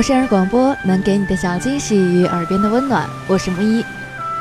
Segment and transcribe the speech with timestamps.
[0.00, 3.84] 陌生人广播能给你的小惊喜与耳边的温暖，我是木一，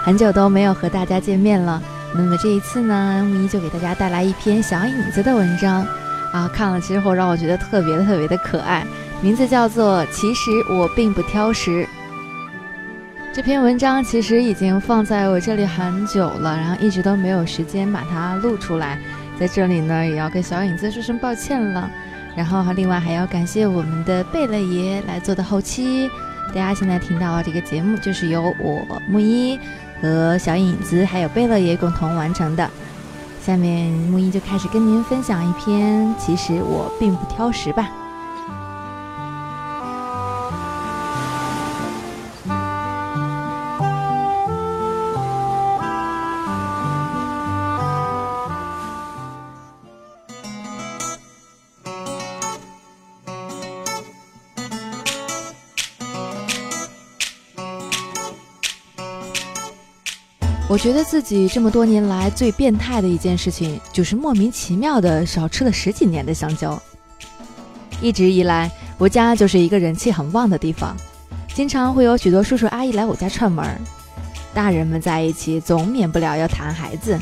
[0.05, 1.83] 很久都没有和大家见面了。
[2.15, 5.85] 那么这一次呢，木一就给大家带来一篇小影子的文章
[6.31, 8.87] 啊，看了之后让我觉得特别特别的可爱，
[9.19, 11.83] 名字叫做《其实我并不挑食》。
[13.33, 18.97] 这篇文章其实已经放在我这里很久了，然后一直都没有时间把它录出来，
[19.37, 21.91] 在这里呢也要跟小影子说声抱歉了。
[22.39, 26.09] 然后另外还要感谢我们的贝勒爷来做的后期。
[26.47, 29.59] 大家现在听到这个节目，就是由我木一
[30.01, 32.71] 和小影子还有贝勒爷共同完成的。
[33.45, 37.89] 下面木一就开始跟您分享一篇，其实我并不挑食吧。
[60.69, 66.79] 我觉得自己这么多年来最变态的一件事情，就是莫名其妙的少吃了十几年的香蕉。
[68.03, 70.95] 一直以来，我家就是一个人气很旺的地方，
[71.55, 73.65] 经常会有许多叔叔阿姨来我家串门。
[74.53, 77.17] 大人们在一起总免不了要谈孩子，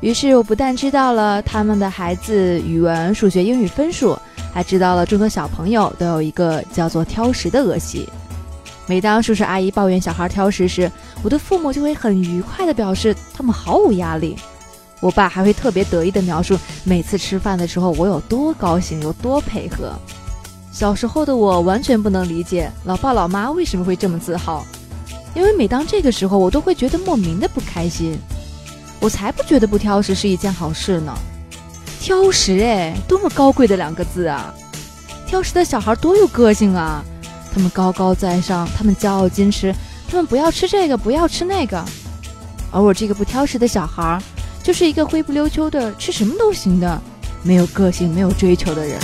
[0.00, 4.16] 于是我不但知道了他们的孩子语文、数学、英语分数，
[4.54, 8.08] 还知道了众多小朋友都有一个叫做挑食的恶习。
[8.86, 10.90] 每当叔叔阿姨抱怨小孩挑食时，
[11.22, 14.36] 我的父母就会很愉快地表示他们毫无压力。
[15.00, 19.92] 我爸还会特别得意地描述每次吃饭的时候我有多高兴，有多配合。
[20.72, 24.64] 小时候的我完全不能理解老爸老妈为什么会这么自豪，
[25.34, 28.18] 因为每当这个时候，我都会觉得莫名的不开心。
[29.00, 31.12] 我才不觉得不挑食是一件好事呢！
[32.00, 34.54] 挑食，哎，多么高贵的两个字啊！
[35.26, 37.04] 挑食的小孩多有个性啊！
[37.56, 39.74] 他们高高在上，他们骄傲矜持，
[40.10, 41.82] 他们不要吃这个，不要吃那个。
[42.70, 44.20] 而我这个不挑食的小孩，
[44.62, 47.00] 就是一个灰不溜秋的，吃什么都行的，
[47.42, 49.00] 没有个性、没有追求的人。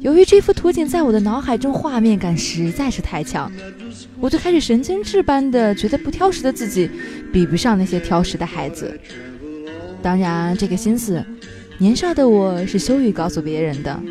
[0.00, 3.50] 由于这幅图景在我的脑海中画面感实在是太强，
[4.20, 6.90] 我就开始神经质般的觉得不挑食的自己
[7.32, 8.98] 比不上那些挑食的孩子。
[10.02, 11.24] 当然，这个心思，
[11.78, 14.02] 年少的我是羞于告诉别人的，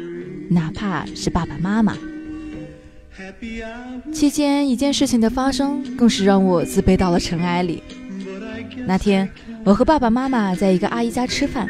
[0.50, 1.96] 哪怕是爸爸妈妈。
[4.12, 7.84] 期间一件事情的发生，更是让我自卑到了尘埃里。
[8.88, 9.30] 那天，
[9.64, 11.70] 我和爸爸妈妈在一个阿姨家吃饭。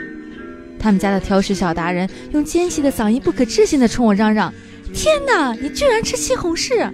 [0.84, 4.54] 他们家的挑食小达人用尖细的嗓音不可置信地冲我嚷嚷
[4.94, 6.92] ：“天哪，你居然吃西红柿！”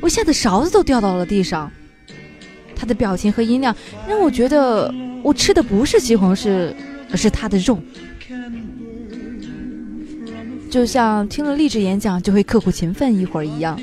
[0.00, 1.70] 我吓得勺子都掉到了地上。
[2.74, 3.76] 他的表情和音量
[4.08, 4.90] 让我觉得
[5.22, 6.72] 我吃的不是西红柿，
[7.10, 7.78] 而是他的肉。
[10.70, 13.78] 就像听了励志演讲就会刻苦勤奋一会儿一样，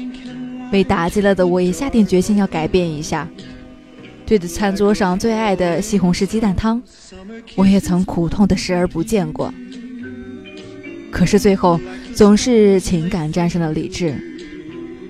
[0.71, 3.29] 被打击了的我也下定决心要改变一下。
[4.29, 6.79] 对着餐桌上最爱的西红柿鸡蛋汤，
[7.55, 9.51] 我也曾苦痛的视而不见过。
[11.09, 11.81] 可是最后
[12.13, 14.13] 总是情感战胜了理智。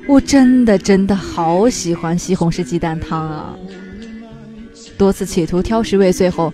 [0.07, 3.53] 我真的真的好喜欢西红柿鸡蛋汤啊！
[4.97, 6.53] 多次企图挑食未遂后，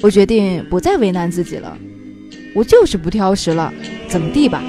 [0.00, 1.76] 我决定不再为难自己了。
[2.54, 3.70] 我就是不挑食了，
[4.08, 4.64] 怎么地吧？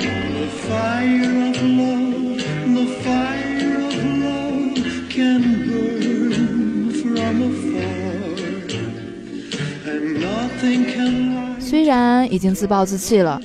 [11.59, 13.41] 虽然已经自暴自弃了，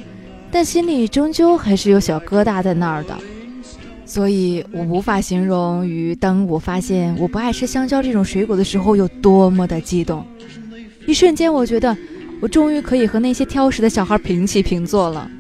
[0.50, 3.16] 但心里终究还是有小疙瘩在那儿的，
[4.04, 10.25] 所以我无法形容于当我发现我不爱吃香蕉这种水果的时候有多么的激动。
[11.06, 11.96] 一瞬间，我觉得
[12.40, 15.31] 我终于可以和那些挑食的小孩平起平坐了。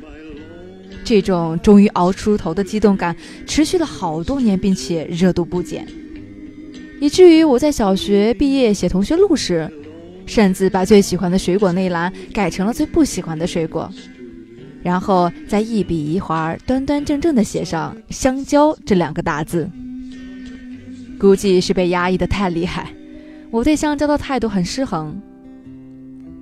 [1.04, 3.14] 这种终于熬出头的激动感
[3.46, 5.86] 持续了好多年，并且热度不减，
[7.00, 9.68] 以至于我在小学毕业写同学录时。
[10.26, 13.90] 擅自把最喜欢的水果那栏改成了最不喜欢的水果，
[14.82, 19.70] 然后再一笔一划、端端正正地写上“香蕉”这两个大字。
[21.18, 22.90] 估计是被压抑的太厉害，
[23.50, 25.18] 我对香蕉的态度很失衡。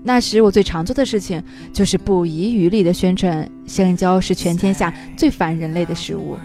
[0.03, 1.43] 那时我最常做的事情
[1.73, 6.37] 就是不遗余力地宣传香蕉是全天下最烦人类的食物。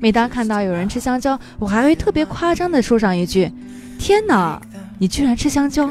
[0.00, 3.50] 每当看到有人吃香蕉，我还会特别夸张地说上一句
[3.98, 4.60] ：“天哪，
[4.98, 5.88] 你居然吃香蕉！”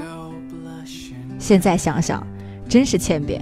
[1.44, 2.26] 现在想想，
[2.68, 3.40] 真是欠扁。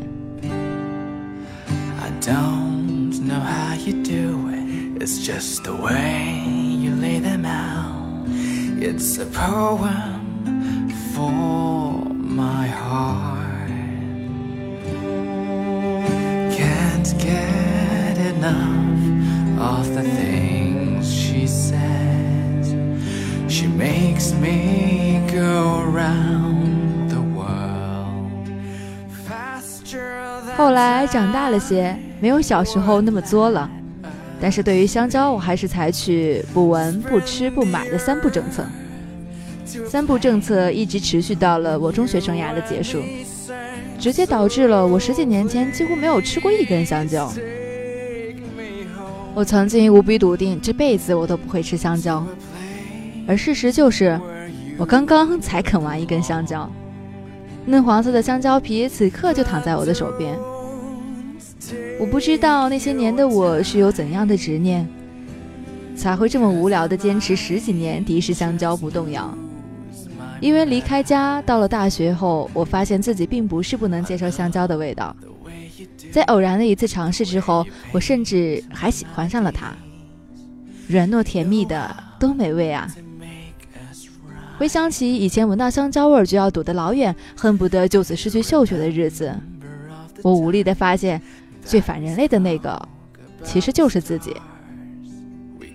[8.80, 13.68] It's a poem for my heart.
[16.52, 22.72] Can't get enough of the things she says.
[23.48, 26.41] She makes me go around
[30.55, 33.69] 后来长大了些，没有小时候那么作了。
[34.39, 38.63] 但是对于香蕉，我还是采取不闻、不吃、不买的三不政策。
[39.87, 43.01] 三不政策一直持续到了我中学生涯的结束，
[43.97, 47.31] 直接导致了我十几年前几乎没有吃过一根香蕉。
[49.33, 52.23] 我曾经无比笃定这辈子我都不会吃香蕉，
[53.27, 54.19] 而事实就是，
[54.77, 56.69] 我刚刚才啃完一根香蕉，
[57.65, 60.37] 嫩黄色的香蕉皮此刻就躺在我的手边。
[61.99, 64.87] 我不知道那些年的我是有怎样的执念，
[65.95, 69.33] 才会这么无聊的坚持十几年敌视香蕉不动摇。
[70.41, 75.15] 因为离开家到了大学后，我发现自己并不是不能接受香蕉的味道。
[76.11, 79.73] 在偶然的一次尝试之后，我甚至还喜欢上了它，
[80.87, 82.93] 软糯甜蜜的，多美味啊！
[84.57, 89.33] 回想起以前闻到香蕉味就要躲得老远恨不得就此失去嗅觉的日子。
[90.21, 91.21] 我无力的发现
[91.65, 92.79] 最反人类的那个
[93.43, 94.35] 其实就是自己。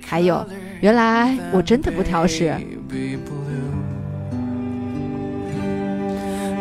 [0.01, 0.47] 还有
[0.81, 2.55] 原来我真的不挑食。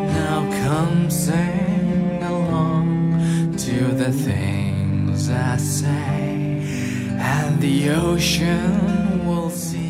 [0.10, 6.62] Now comes sing along to the things i say
[7.20, 9.87] and the ocean will see.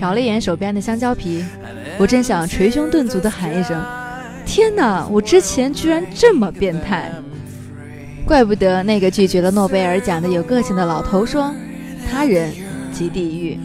[0.00, 1.44] 瞟了一眼手边的香蕉皮，
[1.98, 3.78] 我真想捶胸顿足的喊一声
[4.46, 5.06] ：“天哪！
[5.10, 7.12] 我之前居然这么变态！”
[8.24, 11.54] 怪不得那个拒绝了诺贝尔奖的有个性的老头说
[12.10, 12.50] ：“他人
[12.94, 13.60] 即地狱。”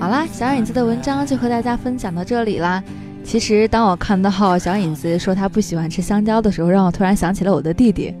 [0.00, 2.82] 好啦，小影子的文章就和大家分享到这里啦。
[3.24, 8.12] 其实，当我看到小影子说他不喜欢吃香蕉的时候，让我突然想起了我的弟弟。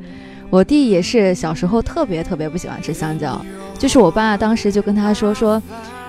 [0.48, 3.44] 我弟也是小时候特别特别不喜欢吃香蕉，
[3.78, 5.60] 就是我爸当时就跟他说说，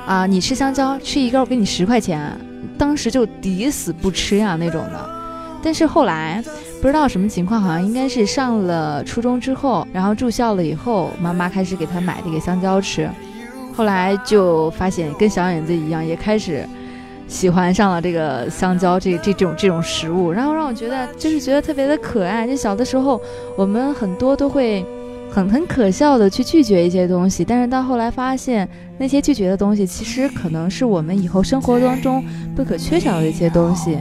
[0.05, 2.31] 啊，你吃香蕉，吃一根我给你十块钱。
[2.77, 5.22] 当时就抵死不吃呀那种的。
[5.63, 6.43] 但是后来
[6.81, 13.09] 不知道什么情况，好像应该是上了初中之后，然后住校了以后，妈妈开始给他买这个香蕉吃。
[13.75, 16.67] 后来就发现跟小影子一样，也开始
[17.27, 22.45] 喜欢上了这个香蕉这这种这种食物，然后让我觉得就是觉得特别的可爱。
[22.45, 23.19] 就小的时候，
[23.57, 24.85] 我们很多都会
[25.31, 32.23] 很很可笑的去拒绝一些东西，但是到后来发现那些拒绝的东西，其实可能是我们以后生活当中
[32.55, 33.97] 不可缺少的一些东西。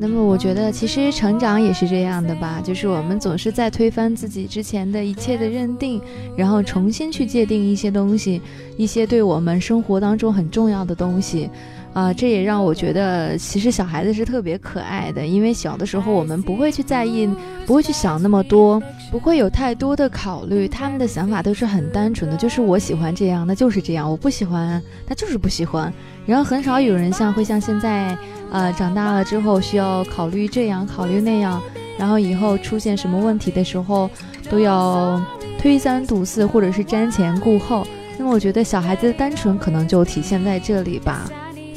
[0.00, 6.00] 那么我觉得，其实成长也是这样的吧，就是我们总是在推翻自己之前的一切的认定，
[6.36, 8.42] 然后重新去界定一些东西，
[8.76, 11.48] 一些对我们生活当中很重要的东西。
[11.92, 17.28] 啊，这也让我觉得，其实小孩子是特别可爱的，因为小的时候我们不会去在意，
[17.66, 18.80] 不会去想那么多，
[19.10, 25.92] 不会有太多的考虑，他们的想法都是很单纯的，就是我喜欢这样，那就是这样；我不喜欢，那就是不喜欢。
[26.24, 28.16] 然后很少有人像会像现在，
[28.52, 31.60] 呃，长大了之后需要考虑这样，考虑那样，
[31.98, 34.08] 然后以后出现什么问题的时候，
[34.48, 35.20] 都要
[35.58, 37.84] 推三阻四，或者是瞻前顾后。
[38.18, 41.30] 那么我觉得小孩子的单纯可能就体现在这里吧。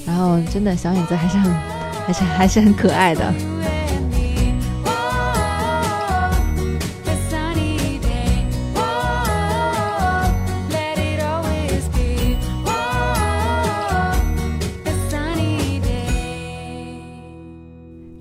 [0.06, 1.54] 然后，真的小影子还是很，
[2.08, 3.34] 还是还是很可爱的。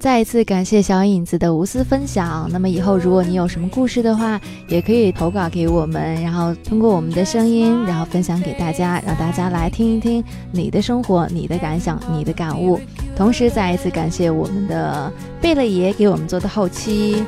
[0.01, 2.49] 再一次感谢小影子的无私分享。
[2.51, 12.81] 那么以后如果你有什么故事的话，也可以投稿给我们，然后通过我们的声音，然后分享给大家，让大家来听一听你的生活、你的感想、你的感悟。
[13.15, 17.23] 同时再一次感谢我们的贝勒爷给我们做的后期。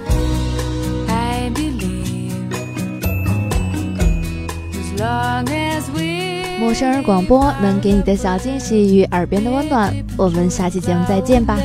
[6.58, 11.58] 陌生人广播能给你的小惊喜与耳边的温暖，我们下期节目再见吧。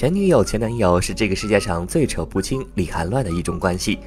[0.00, 3.98] 前女友、前男友是这个世界上最扯不清、理还乱的一种关系。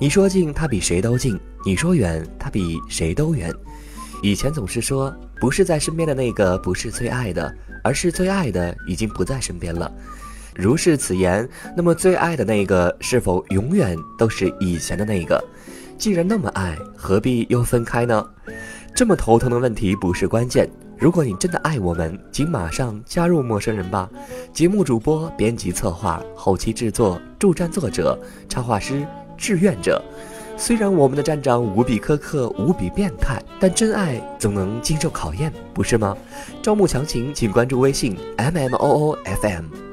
[0.00, 3.52] 你说近，他比谁都近；你说远，他比谁都远。
[4.22, 7.54] 以前总是说，不是在身边的那个不是最爱的，
[7.84, 9.92] 而是最爱的已经不在身边了。
[10.54, 15.38] 如是此言，那么最爱的那个是否永远都是以前的那个？
[15.98, 18.26] 既然那么爱，何必又分开呢？
[18.96, 20.66] 这么头疼的问题不是关键。
[21.02, 24.08] 如果你真的爱我们，请马上加入陌生人吧。
[24.52, 28.16] 节目主播、编辑、策划、后期制作、助战作者、
[28.48, 29.04] 插画师、
[29.36, 30.00] 志愿者。
[30.56, 36.16] 虽然我们的站长无比苛刻、无比变态，但真爱总能经受考验，不是吗？
[36.62, 39.91] 招募详情请关注微信 m m o o f m。